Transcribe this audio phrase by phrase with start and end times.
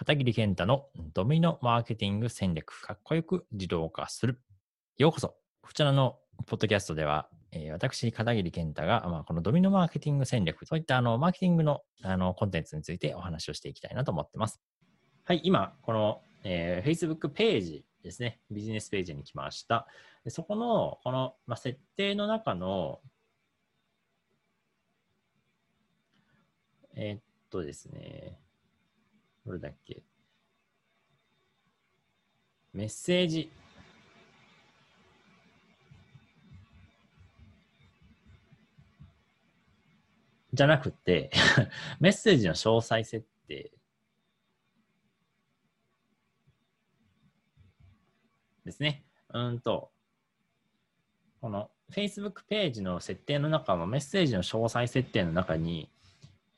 [0.00, 4.40] 片桐健太のドミノマーケティング戦略、かっこよく自動化する。
[4.96, 5.34] ようこそ。
[5.60, 14.62] こちらのポッドキャストでは、えー私、片桐健太が、まあ、このドミノマーケティング戦略、そういったあのマーケティングのあのコンテンツについてお話をしていきたいなと思ってます。
[15.24, 19.86] はい、今、この、えー Facebook ページですね、ビジネスページに来ました。
[20.24, 23.00] でそこの、この、まあ、設定の中の、
[26.94, 28.38] えーっとですね、
[29.46, 30.02] どれだっけ？
[32.72, 33.50] メッセージ。
[40.52, 41.30] じゃなくて、
[42.00, 43.72] メッセージの詳細設定
[48.64, 49.04] ですね。
[49.32, 49.92] うんと、
[51.40, 55.88] この Facebook ページの設定の中のメッセージの詳細設定の中に、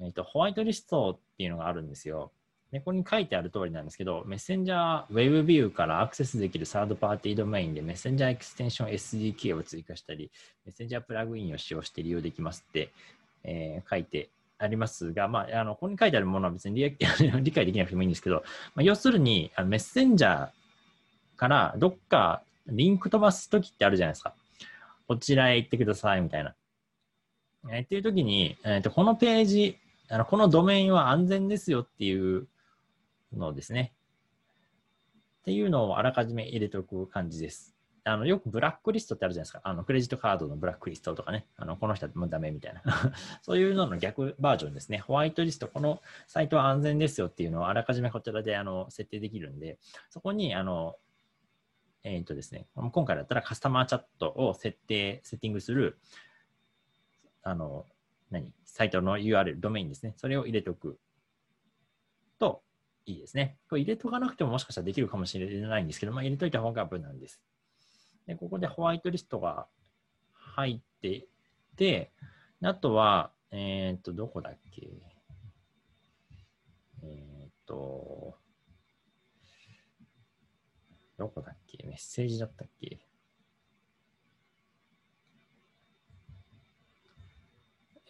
[0.00, 2.32] えっとホワイトリストっていうのがあるんですよ。
[2.72, 10.30] で、ここに書いてある通りなんですけど、メッセンジャー Web ビューからアクセスできるサードパーティードメインでメッセンジャーエクステンション SDK を追加したり、
[10.64, 12.90] メッセンジャープラグインを使用して利用できますって、
[13.44, 14.30] えー書いて
[14.62, 16.96] ありますが、まあ、あのここに書いてあるものは別に 理
[17.52, 20.50] 解できなくてもいいんですけど、まあ、要するにあのメッセンジャー
[21.36, 24.34] からどっかリンク飛ばすときってあるじゃないですか。
[25.08, 26.54] こちらへ行ってくださいみたいな。
[27.68, 32.46] えーっていうときに、えーと、このページ、あのこのドメインは安全ですよっていう
[33.36, 33.92] のですね。
[35.42, 37.74] っていうのをあらかじめ入れておく感じです。
[38.04, 39.60] あのよくブラックリストってあるじゃないですか。
[39.64, 41.46] あのクレジットカードのブラックリストとかね。
[41.56, 42.82] あのこの人はもうダメみたいな。
[43.42, 44.98] そういうのの逆バージョンですね。
[44.98, 49.78] ホワイトリスト、このサイトは安全ですよっていうのをあらかじめこちらであの設定できるんで、
[50.10, 50.96] そこにあの、
[52.02, 55.98] えっ、とですね、今回だったらカスタマーチャットを設定、セッティングする、
[57.42, 57.86] あの、
[58.30, 58.52] 何？
[58.64, 60.14] サイトの URL、ドメインですね。
[60.16, 60.98] それを入れておく
[62.38, 62.62] と
[63.04, 63.58] いいですね。
[63.68, 67.42] これ入れとかなくてももしかしたらできるかもしれないんですけど、まあ、入れといた方が無難です。
[68.26, 69.66] で、ここでホワイトリストが
[70.32, 71.26] 入って
[71.76, 72.12] て、
[72.62, 74.88] あとは、えっ、と、どこだっけ？
[77.02, 78.36] えっ、と、
[81.18, 81.84] どこだっけ？
[81.86, 83.04] メッセージだったっけ？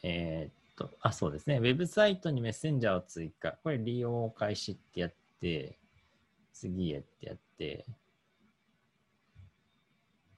[0.02, 1.58] えっーと、あ、そうですね。
[1.58, 3.52] ウェブサイトにメッセンジャーを追加。
[3.62, 5.78] これ利用開始ってやって、
[6.52, 7.86] 次へってやって、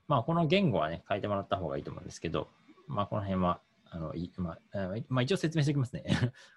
[0.06, 2.48] まあ、この言語はね、変えてもらった方がいいと思うんですけど、
[2.86, 6.04] まあ、この辺は、あの、いまあ、まあ、一応説明しておきますね。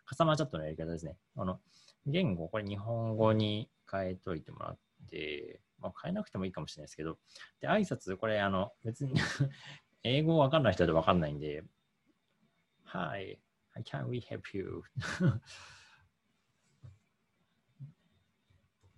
[0.06, 1.18] カスタマーチャットのやり方ですね。
[1.36, 1.60] あの、
[2.06, 4.78] 言語、これ日本語に変えといてもらっ
[5.10, 7.18] て、まあ、変えなくてもいいかもしれないですけど、
[7.62, 9.14] で、挨拶、これ、あの、別に
[10.04, 11.64] 英語わかんない人だとわかんないんで、
[12.84, 13.40] はい
[13.78, 14.82] I can we help you?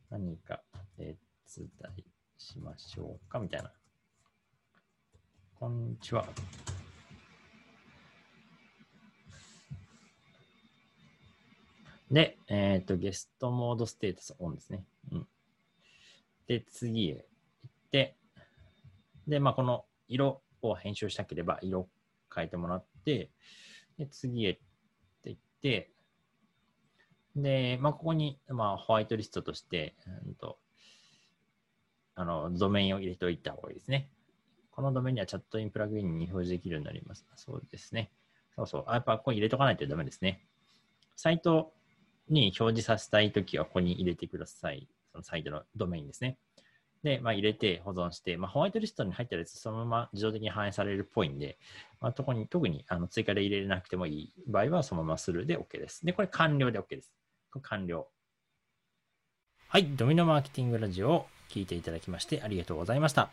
[0.09, 0.63] 何か
[0.95, 2.06] 手伝い
[2.38, 3.40] しましょうか？
[3.40, 3.73] みたいな。
[5.56, 6.25] こんにちは。
[12.09, 14.85] で、えっ、と、ゲストモードステータスオンですね。
[15.11, 15.28] うん。
[16.47, 17.16] で、次へ
[17.63, 18.16] 行って、
[19.28, 21.90] で、まあ、この色を編集したければ、色
[22.34, 23.29] 変えてもらって、
[23.97, 24.69] で、次へって言って、
[25.62, 25.90] で、
[27.81, 30.58] まあ、ここに、まあ、ホワイトリストとして、うんと、
[32.16, 34.09] あの、ドメインを入れておいた方がいいですね。
[34.72, 37.25] このドメインにはチャットインプラグインに表示できるようになります。
[37.36, 38.12] そうですね。
[38.56, 38.84] そうそう。
[38.88, 40.46] あやっぱここに入れとかないとダメですね。
[41.16, 41.74] サイト
[42.30, 44.88] に表示させたいときはここに入れてください。
[45.12, 46.38] そのサイトのドメインですね。
[47.04, 51.58] で、まあ、入れて保存して、まあ、ホワイトリストに入ったやつそのまま自動的に反映されるっぽいんで、
[52.02, 56.06] まあ、特に特にあの追加で入れなくてもいい場合はそのままするで OK です。
[56.06, 57.12] で、これ完了で OK です。
[57.52, 58.08] これ完了。
[59.68, 63.30] はい、ドミノマーケティングラジオを聞いていただきましてありがとうございました。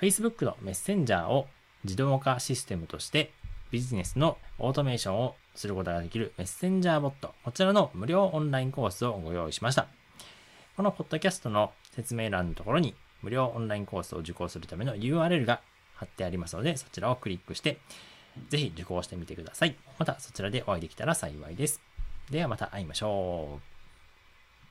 [0.00, 1.48] Facebook のメッセンジャーを
[1.84, 3.32] 自動化システムとして
[3.70, 9.88] ビジネスのオートメーションをすることができるメッセンジャーボット、こちらの無料オンラインコースをご用意しました。
[10.76, 15.60] このポッドキャストの説明欄のところに無料オンラインコースを受講するための URL が
[15.94, 17.78] 貼ってありますので、そちらをクリックして、
[18.50, 19.74] ぜひ受講してみてください。
[19.98, 21.80] またそちらでお会いできたら幸いです。
[22.30, 23.75] ではまた会いましょう。